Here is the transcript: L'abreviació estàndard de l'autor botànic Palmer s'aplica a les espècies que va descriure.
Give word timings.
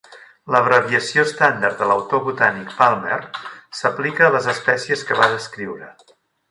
L'abreviació 0.53 1.25
estàndard 1.29 1.77
de 1.83 1.89
l'autor 1.91 2.25
botànic 2.31 2.73
Palmer 2.81 3.21
s'aplica 3.83 4.27
a 4.31 4.35
les 4.39 4.53
espècies 4.57 5.09
que 5.11 5.23
va 5.25 5.33
descriure. 5.39 5.97